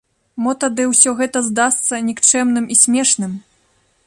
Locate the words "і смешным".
2.77-3.41